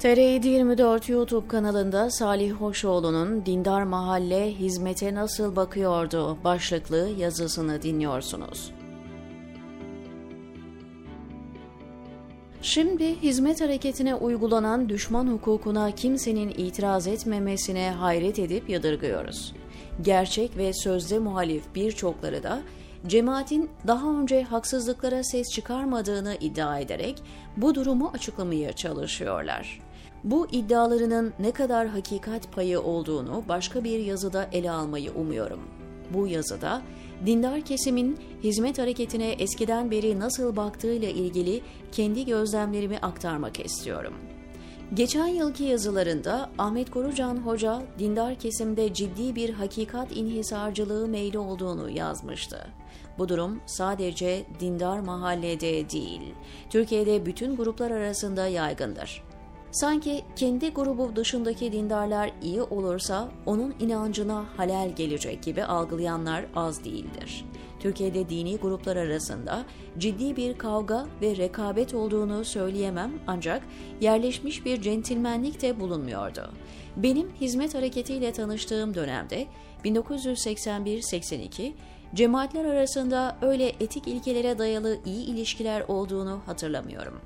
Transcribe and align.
TR 0.00 0.44
24 0.44 1.08
YouTube 1.08 1.48
kanalında 1.48 2.10
Salih 2.10 2.52
Hoşoğlu'nun 2.52 3.46
Dindar 3.46 3.82
Mahalle 3.82 4.52
Hizmete 4.54 5.14
Nasıl 5.14 5.56
Bakıyordu 5.56 6.38
başlıklı 6.44 7.10
yazısını 7.18 7.82
dinliyorsunuz. 7.82 8.72
Şimdi 12.62 13.22
hizmet 13.22 13.60
hareketine 13.60 14.14
uygulanan 14.14 14.88
düşman 14.88 15.26
hukukuna 15.26 15.90
kimsenin 15.90 16.48
itiraz 16.48 17.06
etmemesine 17.06 17.90
hayret 17.90 18.38
edip 18.38 18.68
yadırgıyoruz. 18.68 19.54
Gerçek 20.02 20.56
ve 20.56 20.72
sözde 20.72 21.18
muhalif 21.18 21.74
birçokları 21.74 22.42
da 22.42 22.60
cemaatin 23.06 23.70
daha 23.86 24.20
önce 24.20 24.42
haksızlıklara 24.42 25.24
ses 25.24 25.50
çıkarmadığını 25.50 26.36
iddia 26.40 26.78
ederek 26.78 27.22
bu 27.56 27.74
durumu 27.74 28.10
açıklamaya 28.14 28.72
çalışıyorlar. 28.72 29.89
Bu 30.24 30.46
iddialarının 30.52 31.32
ne 31.38 31.50
kadar 31.50 31.88
hakikat 31.88 32.52
payı 32.52 32.80
olduğunu 32.80 33.42
başka 33.48 33.84
bir 33.84 33.98
yazıda 33.98 34.48
ele 34.52 34.70
almayı 34.70 35.12
umuyorum. 35.12 35.60
Bu 36.14 36.26
yazıda 36.26 36.82
dindar 37.26 37.60
kesimin 37.60 38.18
hizmet 38.42 38.78
hareketine 38.78 39.30
eskiden 39.30 39.90
beri 39.90 40.20
nasıl 40.20 40.56
baktığıyla 40.56 41.08
ilgili 41.08 41.60
kendi 41.92 42.26
gözlemlerimi 42.26 42.98
aktarmak 42.98 43.60
istiyorum. 43.60 44.14
Geçen 44.94 45.26
yılki 45.26 45.64
yazılarında 45.64 46.50
Ahmet 46.58 46.90
Korucan 46.90 47.36
Hoca 47.36 47.82
dindar 47.98 48.34
kesimde 48.34 48.94
ciddi 48.94 49.34
bir 49.36 49.50
hakikat 49.50 50.16
inhisarcılığı 50.16 51.08
meyli 51.08 51.38
olduğunu 51.38 51.90
yazmıştı. 51.90 52.66
Bu 53.18 53.28
durum 53.28 53.60
sadece 53.66 54.44
dindar 54.60 55.00
mahallede 55.00 55.90
değil, 55.90 56.34
Türkiye'de 56.70 57.26
bütün 57.26 57.56
gruplar 57.56 57.90
arasında 57.90 58.46
yaygındır. 58.46 59.29
Sanki 59.70 60.24
kendi 60.36 60.70
grubu 60.70 61.16
dışındaki 61.16 61.72
dindarlar 61.72 62.30
iyi 62.42 62.62
olursa 62.62 63.28
onun 63.46 63.74
inancına 63.80 64.44
halel 64.56 64.94
gelecek 64.94 65.42
gibi 65.42 65.64
algılayanlar 65.64 66.44
az 66.54 66.84
değildir. 66.84 67.44
Türkiye'de 67.80 68.28
dini 68.28 68.56
gruplar 68.56 68.96
arasında 68.96 69.64
ciddi 69.98 70.36
bir 70.36 70.58
kavga 70.58 71.06
ve 71.22 71.36
rekabet 71.36 71.94
olduğunu 71.94 72.44
söyleyemem 72.44 73.12
ancak 73.26 73.62
yerleşmiş 74.00 74.64
bir 74.64 74.82
centilmenlik 74.82 75.62
de 75.62 75.80
bulunmuyordu. 75.80 76.52
Benim 76.96 77.30
hizmet 77.40 77.74
hareketiyle 77.74 78.32
tanıştığım 78.32 78.94
dönemde 78.94 79.46
1981-82 79.84 81.72
cemaatler 82.14 82.64
arasında 82.64 83.36
öyle 83.42 83.68
etik 83.80 84.08
ilkelere 84.08 84.58
dayalı 84.58 84.98
iyi 85.04 85.26
ilişkiler 85.26 85.84
olduğunu 85.88 86.40
hatırlamıyorum 86.46 87.20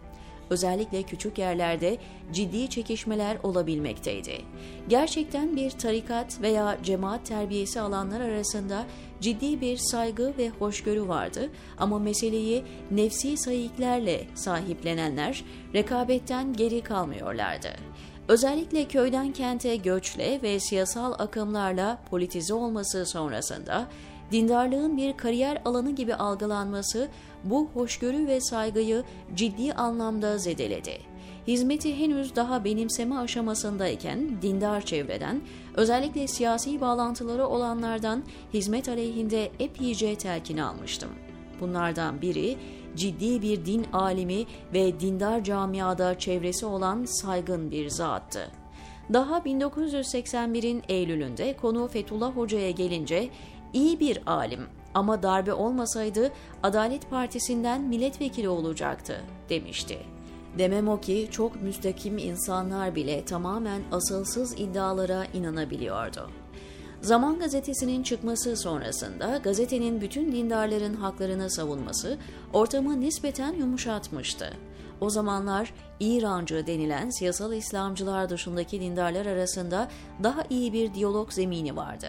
özellikle 0.50 1.03
küçük 1.03 1.39
yerlerde 1.39 1.98
ciddi 2.33 2.69
çekişmeler 2.70 3.37
olabilmekteydi. 3.42 4.39
Gerçekten 4.89 5.56
bir 5.56 5.70
tarikat 5.70 6.41
veya 6.41 6.78
cemaat 6.83 7.27
terbiyesi 7.27 7.81
alanlar 7.81 8.20
arasında 8.20 8.84
ciddi 9.20 9.61
bir 9.61 9.77
saygı 9.77 10.34
ve 10.39 10.48
hoşgörü 10.48 11.09
vardı 11.09 11.51
ama 11.78 11.98
meseleyi 11.98 12.64
nefsi 12.91 13.36
sayıklerle 13.36 14.25
sahiplenenler 14.34 15.45
rekabetten 15.75 16.53
geri 16.53 16.81
kalmıyorlardı. 16.81 17.69
Özellikle 18.29 18.84
köyden 18.84 19.33
kente 19.33 19.77
göçle 19.77 20.42
ve 20.42 20.61
siyasal 20.61 21.12
akımlarla 21.12 21.98
politize 22.11 22.55
olması 22.55 23.06
sonrasında 23.06 23.89
dindarlığın 24.33 24.97
bir 24.97 25.17
kariyer 25.17 25.62
alanı 25.64 25.91
gibi 25.91 26.14
algılanması 26.14 27.08
bu 27.44 27.69
hoşgörü 27.75 28.27
ve 28.27 28.41
saygıyı 28.41 29.05
ciddi 29.34 29.72
anlamda 29.72 30.39
zedeledi. 30.39 30.98
Hizmeti 31.47 31.98
henüz 31.98 32.36
daha 32.36 32.64
benimseme 32.64 33.17
aşamasındayken 33.17 34.42
dindar 34.42 34.80
çevreden, 34.80 35.41
özellikle 35.74 36.27
siyasi 36.27 36.80
bağlantıları 36.80 37.46
olanlardan 37.46 38.23
hizmet 38.55 38.89
aleyhinde 38.89 39.51
epeyce 39.58 40.14
telkin 40.14 40.58
almıştım. 40.58 41.11
Bunlardan 41.61 42.23
biri 42.23 42.57
ciddi 42.96 43.42
bir 43.42 43.64
din 43.64 43.86
alimi 43.92 44.45
ve 44.74 45.01
dindar 45.01 45.45
camiada 45.45 46.18
çevresi 46.18 46.67
olan 46.67 47.05
saygın 47.05 47.70
bir 47.70 47.89
zattı. 47.89 48.51
Daha 49.13 49.39
1981'in 49.39 50.83
Eylül'ünde 50.89 51.57
konu 51.57 51.89
Fethullah 51.89 52.36
Hoca'ya 52.36 52.70
gelince 52.70 53.30
iyi 53.74 54.01
bir 54.01 54.23
alim 54.27 54.67
ama 54.95 55.23
darbe 55.23 55.52
olmasaydı 55.52 56.33
Adalet 56.62 57.11
Partisi'nden 57.11 57.80
milletvekili 57.80 58.48
olacaktı 58.48 59.20
demişti. 59.48 59.98
Demem 60.58 60.89
o 60.89 61.01
ki 61.01 61.29
çok 61.30 61.62
müstakim 61.62 62.18
insanlar 62.18 62.95
bile 62.95 63.24
tamamen 63.24 63.83
asılsız 63.92 64.61
iddialara 64.61 65.24
inanabiliyordu. 65.24 66.30
Zaman 67.01 67.39
gazetesinin 67.39 68.02
çıkması 68.02 68.57
sonrasında 68.57 69.39
gazetenin 69.39 70.01
bütün 70.01 70.33
dindarların 70.33 70.95
haklarını 70.95 71.51
savunması 71.51 72.18
ortamı 72.52 73.01
nispeten 73.01 73.52
yumuşatmıştı. 73.52 74.51
O 75.01 75.11
zamanlar 75.11 75.74
İrancı 76.01 76.67
denilen 76.67 77.11
siyasal 77.11 77.52
İslamcılar 77.52 78.30
dışındaki 78.30 78.80
dindarlar 78.80 79.27
arasında 79.27 79.89
daha 80.23 80.45
iyi 80.51 80.73
bir 80.73 80.95
diyalog 80.95 81.33
zemini 81.33 81.77
vardı. 81.77 82.08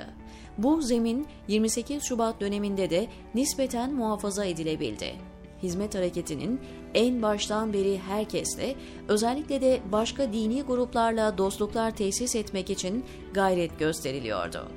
Bu 0.58 0.82
zemin 0.82 1.28
28 1.48 2.04
Şubat 2.04 2.42
döneminde 2.42 2.90
de 2.90 3.08
nispeten 3.34 3.94
muhafaza 3.94 4.46
edilebildi. 4.46 5.16
Hizmet 5.64 5.96
hareketinin 5.96 6.62
en 6.94 7.22
baştan 7.22 7.74
beri 7.74 7.98
herkesle, 7.98 8.76
özellikle 9.08 9.62
de 9.62 9.80
başka 9.92 10.34
dini 10.34 10.62
gruplarla 10.62 11.38
dostluklar 11.38 11.92
tesis 11.92 12.36
etmek 12.36 12.70
için 12.70 13.06
gayret 13.34 13.80
gösteriliyordu. 13.80 14.68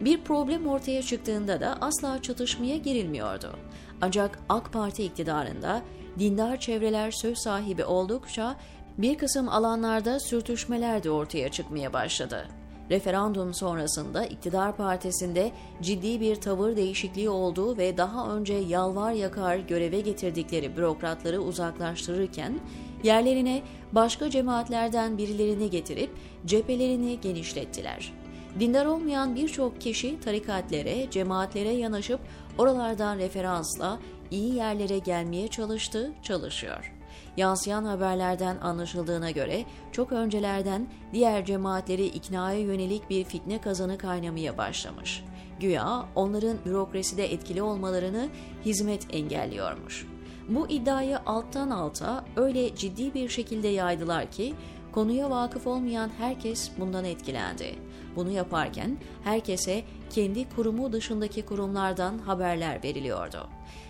Bir 0.00 0.20
problem 0.20 0.66
ortaya 0.66 1.02
çıktığında 1.02 1.60
da 1.60 1.78
asla 1.80 2.22
çatışmaya 2.22 2.76
girilmiyordu. 2.76 3.56
Ancak 4.00 4.38
AK 4.48 4.72
Parti 4.72 5.04
iktidarında 5.04 5.82
dindar 6.18 6.60
çevreler 6.60 7.10
söz 7.10 7.38
sahibi 7.38 7.84
oldukça 7.84 8.56
bir 8.98 9.18
kısım 9.18 9.48
alanlarda 9.48 10.20
sürtüşmeler 10.20 11.02
de 11.02 11.10
ortaya 11.10 11.48
çıkmaya 11.48 11.92
başladı. 11.92 12.48
Referandum 12.90 13.54
sonrasında 13.54 14.24
iktidar 14.24 14.76
partisinde 14.76 15.52
ciddi 15.82 16.20
bir 16.20 16.36
tavır 16.36 16.76
değişikliği 16.76 17.28
olduğu 17.28 17.76
ve 17.76 17.96
daha 17.96 18.36
önce 18.36 18.54
yalvar 18.54 19.12
yakar 19.12 19.56
göreve 19.56 20.00
getirdikleri 20.00 20.76
bürokratları 20.76 21.40
uzaklaştırırken 21.40 22.60
yerlerine 23.02 23.62
başka 23.92 24.30
cemaatlerden 24.30 25.18
birilerini 25.18 25.70
getirip 25.70 26.10
cephelerini 26.46 27.20
genişlettiler. 27.20 28.12
Dindar 28.60 28.86
olmayan 28.86 29.36
birçok 29.36 29.80
kişi 29.80 30.20
tarikatlere, 30.20 31.10
cemaatlere 31.10 31.72
yanaşıp 31.72 32.20
oralardan 32.58 33.18
referansla 33.18 33.98
iyi 34.30 34.54
yerlere 34.54 34.98
gelmeye 34.98 35.48
çalıştı, 35.48 36.12
çalışıyor. 36.22 36.95
Yansıyan 37.36 37.84
haberlerden 37.84 38.56
anlaşıldığına 38.56 39.30
göre 39.30 39.64
çok 39.92 40.12
öncelerden 40.12 40.86
diğer 41.12 41.44
cemaatleri 41.44 42.06
iknaya 42.06 42.58
yönelik 42.58 43.10
bir 43.10 43.24
fitne 43.24 43.60
kazanı 43.60 43.98
kaynamaya 43.98 44.58
başlamış. 44.58 45.24
Güya 45.60 46.06
onların 46.14 46.56
bürokraside 46.64 47.32
etkili 47.32 47.62
olmalarını 47.62 48.28
hizmet 48.64 49.14
engelliyormuş. 49.14 50.06
Bu 50.48 50.68
iddiayı 50.68 51.18
alttan 51.18 51.70
alta 51.70 52.24
öyle 52.36 52.76
ciddi 52.76 53.14
bir 53.14 53.28
şekilde 53.28 53.68
yaydılar 53.68 54.30
ki 54.30 54.54
konuya 54.96 55.30
vakıf 55.30 55.66
olmayan 55.66 56.10
herkes 56.18 56.70
bundan 56.78 57.04
etkilendi. 57.04 57.74
Bunu 58.16 58.30
yaparken 58.30 58.96
herkese 59.24 59.82
kendi 60.10 60.48
kurumu 60.48 60.92
dışındaki 60.92 61.42
kurumlardan 61.42 62.18
haberler 62.18 62.82
veriliyordu. 62.84 63.48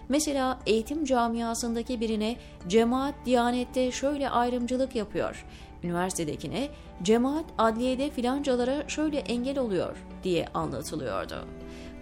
Mesela 0.08 0.58
eğitim 0.66 1.04
camiasındaki 1.04 2.00
birine 2.00 2.36
cemaat 2.68 3.14
diyanette 3.26 3.90
şöyle 3.90 4.30
ayrımcılık 4.30 4.96
yapıyor. 4.96 5.44
Üniversitedekine 5.84 6.68
cemaat 7.02 7.44
adliyede 7.58 8.10
filancalara 8.10 8.88
şöyle 8.88 9.18
engel 9.18 9.58
oluyor 9.58 9.96
diye 10.24 10.46
anlatılıyordu. 10.54 11.44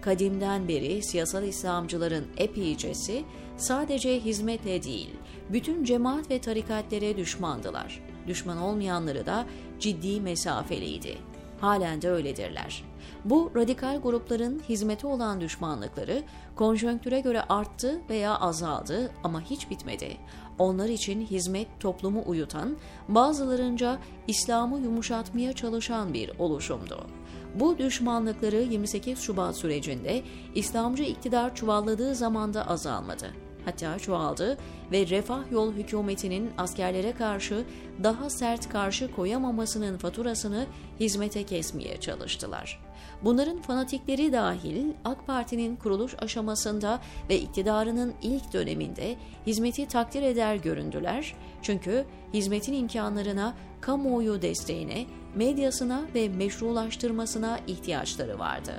Kadimden 0.00 0.69
beri 0.69 1.02
siyasal 1.02 1.44
İslamcıların 1.44 2.26
epeycesi 2.37 3.25
sadece 3.56 4.20
hizmetle 4.20 4.82
değil, 4.82 5.11
bütün 5.50 5.84
cemaat 5.84 6.31
ve 6.31 6.38
tarikatlere 6.38 7.17
düşmandılar. 7.17 8.13
Düşman 8.26 8.59
olmayanları 8.59 9.26
da 9.26 9.47
ciddi 9.81 10.21
mesafeliydi. 10.21 11.19
Halen 11.61 12.03
de 12.03 12.11
öyledirler. 12.11 12.85
Bu 13.25 13.50
radikal 13.56 14.00
grupların 14.00 14.62
hizmete 14.69 15.06
olan 15.06 15.41
düşmanlıkları 15.41 16.23
konjonktüre 16.56 17.21
göre 17.21 17.43
arttı 17.43 18.00
veya 18.11 18.37
azaldı 18.37 19.11
ama 19.25 19.41
hiç 19.41 19.71
bitmedi. 19.71 20.17
Onlar 20.59 20.88
için 20.88 21.21
hizmet 21.21 21.69
toplumu 21.81 22.23
uyutan, 22.26 22.76
bazılarınca 23.09 23.99
İslam'ı 24.27 24.81
yumuşatmaya 24.81 25.53
çalışan 25.53 26.15
bir 26.15 26.31
oluşumdu. 26.38 27.06
Bu 27.55 27.79
düşmanlıkları 27.79 28.56
28 28.56 29.19
Şubat 29.19 29.56
sürecinde 29.56 30.23
İslamcı 30.55 31.03
iktidar 31.03 31.55
çuvalladığı 31.55 32.15
zamanda 32.15 32.69
azalmadı. 32.69 33.44
Hatta 33.64 33.99
çoğaldı 33.99 34.58
ve 34.93 35.06
Refah 35.06 35.52
Yol 35.52 35.72
hükümetinin 35.72 36.50
askerlere 36.58 37.12
karşı 37.12 37.64
daha 38.02 38.31
sert 38.31 38.69
karşı 38.69 39.12
koyamamasının 39.12 39.99
faturasını 39.99 40.66
hizmete 41.00 41.44
kesmeye 41.44 42.00
çalıştılar. 42.00 42.81
Bunların 43.22 43.58
fanatikleri 43.58 44.32
dahil 44.32 44.93
AK 45.05 45.26
Parti'nin 45.26 45.76
kuruluş 45.76 46.14
aşamasında 46.19 47.00
ve 47.31 47.40
iktidarının 47.40 48.14
ilk 48.22 48.52
döneminde 48.52 49.16
hizmeti 49.46 49.88
takdir 49.88 50.22
eder 50.22 50.56
göründüler. 50.56 51.34
Çünkü 51.62 52.05
hizmetin 52.34 52.72
imkanlarına, 52.72 53.55
kamuoyu 53.81 54.43
desteğine, 54.43 55.06
medyasına 55.34 56.02
ve 56.14 56.28
meşrulaştırmasına 56.28 57.58
ihtiyaçları 57.67 58.38
vardı. 58.38 58.72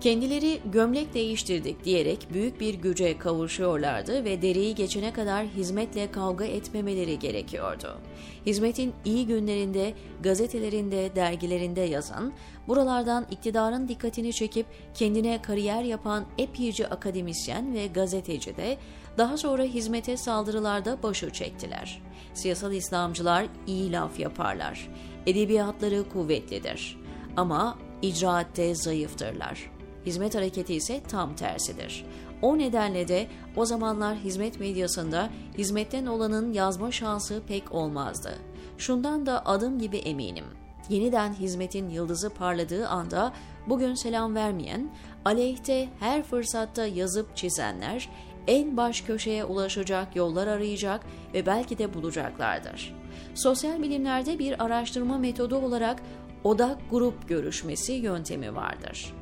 Kendileri 0.00 0.60
gömlek 0.72 1.14
değiştirdik 1.14 1.84
diyerek 1.84 2.26
büyük 2.32 2.60
bir 2.60 2.74
güce 2.74 3.18
kavuşuyorlardı 3.18 4.24
ve 4.24 4.42
dereyi 4.42 4.74
geçene 4.74 5.12
kadar 5.12 5.46
hizmetle 5.46 6.10
kavga 6.10 6.44
etmemeleri 6.44 7.18
gerekiyordu. 7.18 7.98
Hizmetin 8.46 8.92
iyi 9.04 9.26
günlerinde, 9.26 9.94
gazetelerinde, 10.22 11.10
dergilerinde 11.16 11.80
yazan, 11.80 12.32
buralardan 12.68 13.26
iktidarın 13.30 13.88
dikkatini 13.88 14.32
çekip 14.32 14.66
kendine 14.94 15.42
kariyer 15.42 15.82
yapan 15.82 16.24
epeyce 16.38 16.86
akademisyen 16.86 17.74
ve 17.74 17.86
gazeteci 17.86 18.56
de 18.56 18.78
daha 19.18 19.36
sonra 19.36 19.62
hizmete 19.62 20.16
saldırılarda 20.16 21.02
başı 21.02 21.30
çektiler. 21.30 22.02
Siyasal 22.34 22.72
İslamcılar 22.72 23.46
iyi 23.66 23.92
laf 23.92 24.20
yaparlar. 24.20 24.88
Edebiyatları 25.26 26.08
kuvvetlidir. 26.08 26.98
Ama 27.36 27.78
icraatte 28.02 28.74
zayıftırlar. 28.74 29.79
Hizmet 30.06 30.34
hareketi 30.34 30.74
ise 30.74 31.00
tam 31.08 31.36
tersidir. 31.36 32.04
O 32.42 32.58
nedenle 32.58 33.08
de 33.08 33.26
o 33.56 33.64
zamanlar 33.64 34.16
hizmet 34.16 34.60
medyasında 34.60 35.30
hizmetten 35.58 36.06
olanın 36.06 36.52
yazma 36.52 36.92
şansı 36.92 37.42
pek 37.48 37.72
olmazdı. 37.72 38.38
Şundan 38.78 39.26
da 39.26 39.46
adım 39.46 39.78
gibi 39.78 39.96
eminim. 39.96 40.44
Yeniden 40.88 41.32
hizmetin 41.32 41.88
yıldızı 41.88 42.30
parladığı 42.30 42.88
anda 42.88 43.32
bugün 43.66 43.94
selam 43.94 44.34
vermeyen, 44.34 44.90
aleyhte 45.24 45.88
her 46.00 46.22
fırsatta 46.22 46.86
yazıp 46.86 47.36
çizenler 47.36 48.08
en 48.46 48.76
baş 48.76 49.00
köşeye 49.00 49.44
ulaşacak 49.44 50.16
yollar 50.16 50.46
arayacak 50.46 51.00
ve 51.34 51.46
belki 51.46 51.78
de 51.78 51.94
bulacaklardır. 51.94 52.94
Sosyal 53.34 53.82
bilimlerde 53.82 54.38
bir 54.38 54.64
araştırma 54.64 55.18
metodu 55.18 55.56
olarak 55.56 56.02
odak 56.44 56.78
grup 56.90 57.28
görüşmesi 57.28 57.92
yöntemi 57.92 58.54
vardır. 58.54 59.14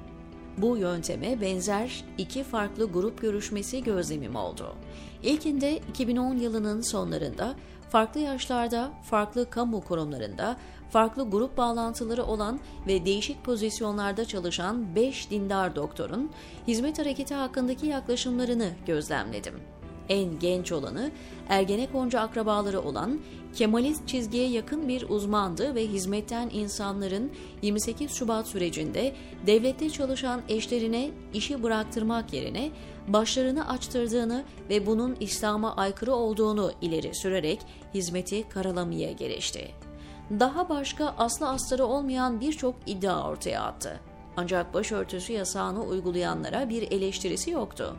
Bu 0.63 0.77
yönteme 0.77 1.41
benzer 1.41 2.05
iki 2.19 2.45
farklı 2.45 2.93
grup 2.93 3.21
görüşmesi 3.21 3.83
gözlemim 3.83 4.37
oldu. 4.37 4.75
İlkinde 5.23 5.77
2010 5.77 6.37
yılının 6.37 6.81
sonlarında 6.81 7.55
farklı 7.91 8.21
yaşlarda, 8.21 8.91
farklı 9.03 9.51
kamu 9.51 9.81
kurumlarında, 9.81 10.57
farklı 10.91 11.31
grup 11.31 11.57
bağlantıları 11.57 12.25
olan 12.25 12.61
ve 12.87 13.07
değişik 13.07 13.45
pozisyonlarda 13.45 14.25
çalışan 14.25 14.95
5 14.95 15.31
dindar 15.31 15.77
doktorun 15.77 16.31
hizmet 16.67 16.99
hareketi 16.99 17.35
hakkındaki 17.35 17.87
yaklaşımlarını 17.87 18.71
gözlemledim 18.87 19.78
en 20.09 20.39
genç 20.39 20.73
olanı, 20.73 21.11
Ergenekoncu 21.49 22.21
akrabaları 22.21 22.81
olan 22.81 23.21
Kemalist 23.55 24.09
çizgiye 24.09 24.49
yakın 24.49 24.89
bir 24.89 25.09
uzmandı 25.09 25.75
ve 25.75 25.87
hizmetten 25.87 26.51
insanların 26.53 27.33
28 27.63 28.11
Şubat 28.13 28.47
sürecinde 28.47 29.15
devlette 29.47 29.91
çalışan 29.91 30.41
eşlerine 30.49 31.11
işi 31.35 31.63
bıraktırmak 31.63 32.33
yerine 32.33 32.71
başlarını 33.09 33.69
açtırdığını 33.69 34.45
ve 34.71 34.87
bunun 34.87 35.17
İslam'a 35.21 35.77
aykırı 35.77 36.15
olduğunu 36.15 36.73
ileri 36.83 37.15
sürerek 37.15 37.61
hizmeti 37.95 38.49
karalamaya 38.49 39.13
girişti. 39.13 39.69
Daha 40.31 40.69
başka 40.69 41.15
aslı 41.19 41.49
astarı 41.49 41.87
olmayan 41.87 42.41
birçok 42.41 42.75
iddia 42.87 43.31
ortaya 43.31 43.63
attı. 43.63 44.01
Ancak 44.41 44.75
başörtüsü 44.75 45.33
yasağını 45.33 45.85
uygulayanlara 45.85 46.69
bir 46.69 46.93
eleştirisi 46.93 47.51
yoktu. 47.51 47.97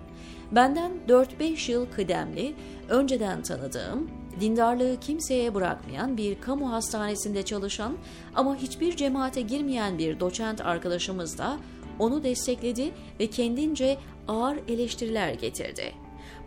Benden 0.51 0.91
4-5 1.07 1.71
yıl 1.71 1.85
kıdemli, 1.85 2.55
önceden 2.89 3.41
tanıdığım, 3.41 4.09
dindarlığı 4.39 4.99
kimseye 4.99 5.55
bırakmayan 5.55 6.17
bir 6.17 6.41
kamu 6.41 6.71
hastanesinde 6.71 7.43
çalışan 7.43 7.97
ama 8.35 8.55
hiçbir 8.55 8.95
cemaate 8.95 9.41
girmeyen 9.41 9.97
bir 9.97 10.19
doçent 10.19 10.61
arkadaşımız 10.61 11.37
da 11.37 11.57
onu 11.99 12.23
destekledi 12.23 12.91
ve 13.19 13.27
kendince 13.27 13.97
ağır 14.27 14.57
eleştiriler 14.67 15.33
getirdi. 15.33 15.93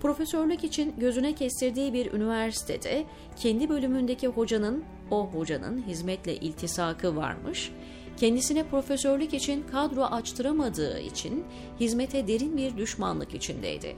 Profesörlük 0.00 0.64
için 0.64 0.94
gözüne 0.98 1.32
kestirdiği 1.32 1.92
bir 1.92 2.12
üniversitede 2.12 3.04
kendi 3.36 3.68
bölümündeki 3.68 4.28
hocanın, 4.28 4.84
o 5.10 5.26
hocanın 5.26 5.82
hizmetle 5.86 6.36
iltisakı 6.36 7.16
varmış 7.16 7.72
kendisine 8.22 8.64
profesörlük 8.64 9.34
için 9.34 9.62
kadro 9.62 10.02
açtıramadığı 10.02 11.00
için 11.00 11.44
hizmete 11.80 12.28
derin 12.28 12.56
bir 12.56 12.76
düşmanlık 12.76 13.34
içindeydi. 13.34 13.96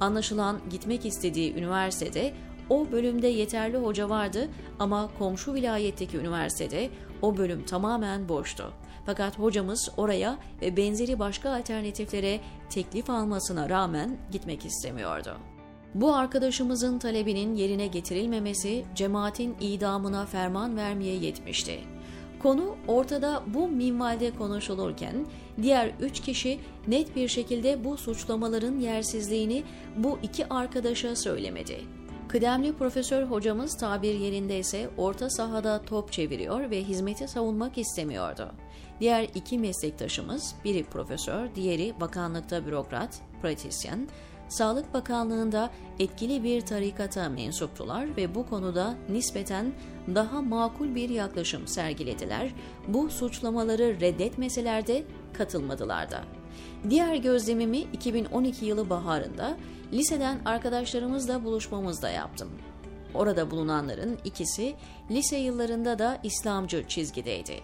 Anlaşılan 0.00 0.60
gitmek 0.70 1.06
istediği 1.06 1.54
üniversitede 1.54 2.34
o 2.70 2.86
bölümde 2.92 3.26
yeterli 3.26 3.76
hoca 3.76 4.08
vardı 4.08 4.48
ama 4.78 5.10
komşu 5.18 5.54
vilayetteki 5.54 6.16
üniversitede 6.16 6.90
o 7.22 7.36
bölüm 7.36 7.64
tamamen 7.66 8.28
boştu. 8.28 8.72
Fakat 9.06 9.38
hocamız 9.38 9.90
oraya 9.96 10.38
ve 10.62 10.76
benzeri 10.76 11.18
başka 11.18 11.56
alternatiflere 11.56 12.40
teklif 12.70 13.10
almasına 13.10 13.68
rağmen 13.68 14.16
gitmek 14.32 14.64
istemiyordu. 14.64 15.36
Bu 15.94 16.14
arkadaşımızın 16.14 16.98
talebinin 16.98 17.54
yerine 17.54 17.86
getirilmemesi 17.86 18.84
cemaatin 18.94 19.56
idamına 19.60 20.26
ferman 20.26 20.76
vermeye 20.76 21.16
yetmişti. 21.16 21.93
Konu 22.44 22.76
ortada 22.88 23.42
bu 23.46 23.68
minvalde 23.68 24.30
konuşulurken 24.30 25.26
diğer 25.62 25.90
üç 26.00 26.20
kişi 26.20 26.60
net 26.86 27.16
bir 27.16 27.28
şekilde 27.28 27.84
bu 27.84 27.96
suçlamaların 27.96 28.78
yersizliğini 28.78 29.62
bu 29.96 30.18
iki 30.22 30.48
arkadaşa 30.48 31.16
söylemedi. 31.16 31.80
Kıdemli 32.28 32.72
profesör 32.72 33.22
hocamız 33.22 33.76
tabir 33.76 34.14
yerinde 34.14 34.58
ise 34.58 34.90
orta 34.96 35.30
sahada 35.30 35.82
top 35.82 36.12
çeviriyor 36.12 36.70
ve 36.70 36.82
hizmeti 36.82 37.28
savunmak 37.28 37.78
istemiyordu. 37.78 38.52
Diğer 39.00 39.28
iki 39.34 39.58
meslektaşımız, 39.58 40.54
biri 40.64 40.84
profesör, 40.84 41.54
diğeri 41.54 41.94
bakanlıkta 42.00 42.66
bürokrat, 42.66 43.20
pratisyen, 43.42 44.08
Sağlık 44.48 44.94
Bakanlığı'nda 44.94 45.70
etkili 45.98 46.44
bir 46.44 46.60
tarikata 46.60 47.28
mensuptular 47.28 48.16
ve 48.16 48.34
bu 48.34 48.46
konuda 48.46 48.94
nispeten 49.08 49.72
daha 50.14 50.42
makul 50.42 50.94
bir 50.94 51.08
yaklaşım 51.08 51.66
sergilediler. 51.66 52.54
Bu 52.88 53.10
suçlamaları 53.10 54.00
reddetmeseler 54.00 54.86
de 54.86 55.04
katılmadılar 55.32 56.10
da. 56.10 56.24
Diğer 56.90 57.14
gözlemimi 57.14 57.78
2012 57.78 58.64
yılı 58.66 58.90
baharında 58.90 59.56
liseden 59.92 60.38
arkadaşlarımızla 60.44 61.44
buluşmamızda 61.44 62.10
yaptım. 62.10 62.48
Orada 63.14 63.50
bulunanların 63.50 64.18
ikisi 64.24 64.74
lise 65.10 65.36
yıllarında 65.36 65.98
da 65.98 66.18
İslamcı 66.22 66.84
çizgideydi. 66.88 67.60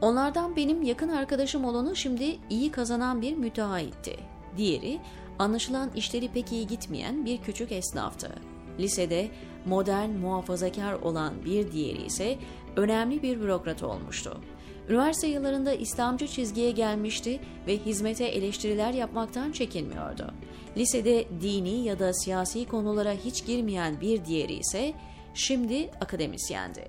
Onlardan 0.00 0.56
benim 0.56 0.82
yakın 0.82 1.08
arkadaşım 1.08 1.64
olanı 1.64 1.96
şimdi 1.96 2.36
iyi 2.50 2.70
kazanan 2.70 3.22
bir 3.22 3.36
müteahhitti. 3.36 4.16
Diğeri 4.56 5.00
anlaşılan 5.38 5.90
işleri 5.96 6.28
pek 6.28 6.52
iyi 6.52 6.66
gitmeyen 6.66 7.24
bir 7.24 7.38
küçük 7.38 7.72
esnaftı. 7.72 8.32
Lisede 8.78 9.28
modern, 9.66 10.10
muhafazakar 10.10 10.92
olan 10.92 11.44
bir 11.44 11.72
diğeri 11.72 12.02
ise 12.02 12.38
önemli 12.76 13.22
bir 13.22 13.40
bürokrat 13.40 13.82
olmuştu. 13.82 14.40
Üniversite 14.88 15.26
yıllarında 15.26 15.72
İslamcı 15.72 16.26
çizgiye 16.26 16.70
gelmişti 16.70 17.40
ve 17.66 17.78
hizmete 17.78 18.24
eleştiriler 18.24 18.92
yapmaktan 18.92 19.52
çekinmiyordu. 19.52 20.34
Lisede 20.76 21.24
dini 21.40 21.84
ya 21.84 21.98
da 21.98 22.12
siyasi 22.12 22.68
konulara 22.68 23.12
hiç 23.12 23.46
girmeyen 23.46 24.00
bir 24.00 24.24
diğeri 24.24 24.54
ise 24.54 24.92
şimdi 25.34 25.90
akademisyendi. 26.00 26.88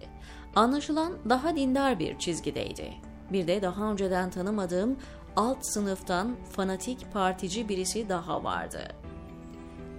Anlaşılan 0.55 1.13
daha 1.29 1.55
dindar 1.55 1.99
bir 1.99 2.17
çizgideydi. 2.17 2.93
Bir 3.31 3.47
de 3.47 3.61
daha 3.61 3.91
önceden 3.91 4.29
tanımadığım 4.29 4.97
alt 5.35 5.57
sınıftan 5.61 6.35
fanatik 6.51 7.13
partici 7.13 7.69
birisi 7.69 8.09
daha 8.09 8.43
vardı. 8.43 8.79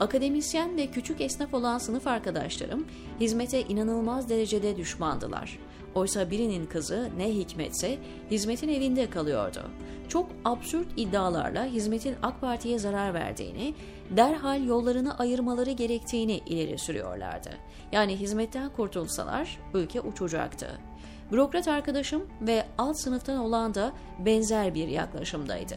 Akademisyen 0.00 0.76
ve 0.76 0.86
küçük 0.86 1.20
esnaf 1.20 1.54
olan 1.54 1.78
sınıf 1.78 2.06
arkadaşlarım 2.06 2.86
hizmete 3.20 3.62
inanılmaz 3.62 4.28
derecede 4.28 4.76
düşmandılar. 4.76 5.58
Oysa 5.94 6.30
birinin 6.30 6.66
kızı 6.66 7.10
ne 7.16 7.28
hikmetse 7.28 7.98
hizmetin 8.30 8.68
evinde 8.68 9.10
kalıyordu. 9.10 9.70
Çok 10.08 10.26
absürt 10.44 10.86
iddialarla 10.96 11.64
hizmetin 11.64 12.16
AK 12.22 12.40
Parti'ye 12.40 12.78
zarar 12.78 13.14
verdiğini, 13.14 13.74
derhal 14.10 14.64
yollarını 14.64 15.18
ayırmaları 15.18 15.70
gerektiğini 15.70 16.38
ileri 16.38 16.78
sürüyorlardı. 16.78 17.50
Yani 17.92 18.16
hizmetten 18.16 18.70
kurtulsalar 18.72 19.58
ülke 19.74 20.00
uçacaktı. 20.00 20.89
Bürokrat 21.32 21.68
arkadaşım 21.68 22.22
ve 22.40 22.66
alt 22.78 22.96
sınıftan 22.96 23.38
olan 23.38 23.74
da 23.74 23.92
benzer 24.18 24.74
bir 24.74 24.88
yaklaşımdaydı. 24.88 25.74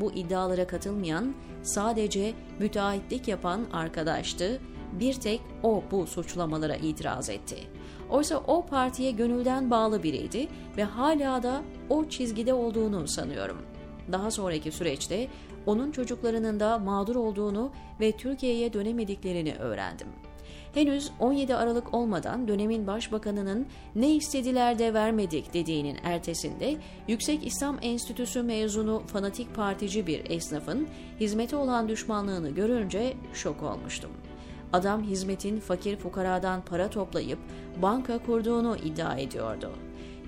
bu 0.00 0.12
iddialara 0.12 0.66
katılmayan 0.66 1.34
sadece 1.62 2.32
müteahhitlik 2.58 3.28
yapan 3.28 3.60
arkadaştı. 3.72 4.60
Bir 4.92 5.14
tek 5.14 5.40
o 5.62 5.82
bu 5.90 6.06
suçlamalara 6.06 6.76
itiraz 6.76 7.30
etti. 7.30 7.56
Oysa 8.10 8.42
o 8.46 8.66
partiye 8.66 9.10
gönülden 9.10 9.70
bağlı 9.70 10.02
biriydi 10.02 10.48
ve 10.76 10.84
hala 10.84 11.42
da 11.42 11.62
o 11.88 12.04
çizgide 12.04 12.54
olduğunu 12.54 13.08
sanıyorum. 13.08 13.62
Daha 14.12 14.30
sonraki 14.30 14.72
süreçte 14.72 15.28
onun 15.66 15.92
çocuklarının 15.92 16.60
da 16.60 16.78
mağdur 16.78 17.16
olduğunu 17.16 17.70
ve 18.00 18.12
Türkiye'ye 18.12 18.72
dönemediklerini 18.72 19.54
öğrendim. 19.54 20.08
Henüz 20.74 21.10
17 21.20 21.54
Aralık 21.54 21.94
olmadan 21.94 22.48
dönemin 22.48 22.86
başbakanının 22.86 23.66
ne 23.94 24.14
istediler 24.14 24.78
de 24.78 24.94
vermedik 24.94 25.54
dediğinin 25.54 25.96
ertesinde 26.02 26.76
Yüksek 27.08 27.46
İslam 27.46 27.78
Enstitüsü 27.82 28.42
mezunu 28.42 29.02
fanatik 29.06 29.54
partici 29.54 30.06
bir 30.06 30.30
esnafın 30.30 30.88
hizmete 31.20 31.56
olan 31.56 31.88
düşmanlığını 31.88 32.50
görünce 32.50 33.12
şok 33.32 33.62
olmuştum. 33.62 34.10
Adam 34.72 35.02
hizmetin 35.02 35.60
fakir 35.60 35.96
fukaradan 35.96 36.64
para 36.64 36.90
toplayıp 36.90 37.38
banka 37.82 38.18
kurduğunu 38.18 38.76
iddia 38.76 39.16
ediyordu. 39.16 39.70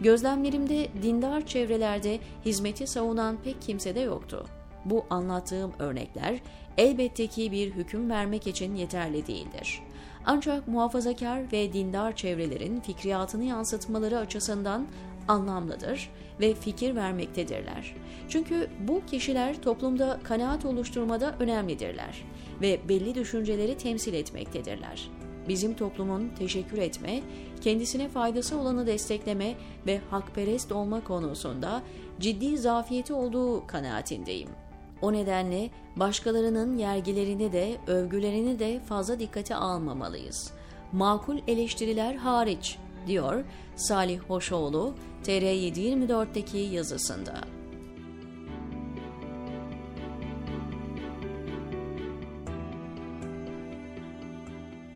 Gözlemlerimde 0.00 0.88
dindar 1.02 1.46
çevrelerde 1.46 2.18
hizmeti 2.44 2.86
savunan 2.86 3.36
pek 3.44 3.62
kimse 3.62 3.94
de 3.94 4.00
yoktu. 4.00 4.46
Bu 4.84 5.04
anlattığım 5.10 5.72
örnekler 5.78 6.40
elbette 6.78 7.26
ki 7.26 7.52
bir 7.52 7.70
hüküm 7.72 8.10
vermek 8.10 8.46
için 8.46 8.74
yeterli 8.74 9.26
değildir. 9.26 9.82
Ancak 10.26 10.68
muhafazakar 10.68 11.52
ve 11.52 11.72
dindar 11.72 12.16
çevrelerin 12.16 12.80
fikriyatını 12.80 13.44
yansıtmaları 13.44 14.18
açısından 14.18 14.86
anlamlıdır 15.28 16.10
ve 16.40 16.54
fikir 16.54 16.96
vermektedirler. 16.96 17.94
Çünkü 18.28 18.70
bu 18.88 19.02
kişiler 19.06 19.62
toplumda 19.62 20.20
kanaat 20.24 20.64
oluşturmada 20.64 21.34
önemlidirler 21.40 22.24
ve 22.60 22.80
belli 22.88 23.14
düşünceleri 23.14 23.78
temsil 23.78 24.14
etmektedirler. 24.14 25.10
Bizim 25.48 25.74
toplumun 25.74 26.30
teşekkür 26.38 26.78
etme, 26.78 27.20
kendisine 27.60 28.08
faydası 28.08 28.58
olanı 28.58 28.86
destekleme 28.86 29.54
ve 29.86 30.00
hakperest 30.10 30.72
olma 30.72 31.04
konusunda 31.04 31.82
ciddi 32.20 32.58
zafiyeti 32.58 33.12
olduğu 33.12 33.66
kanaatindeyim. 33.66 34.48
O 35.02 35.12
nedenle 35.12 35.70
başkalarının 35.96 36.78
yergilerini 36.78 37.52
de 37.52 37.76
övgülerini 37.86 38.58
de 38.58 38.80
fazla 38.80 39.20
dikkate 39.20 39.56
almamalıyız. 39.56 40.52
Makul 40.92 41.38
eleştiriler 41.48 42.14
hariç 42.14 42.78
diyor 43.06 43.44
Salih 43.76 44.20
Hoşoğlu 44.20 44.94
TR724'deki 45.24 46.58
yazısında. 46.58 47.34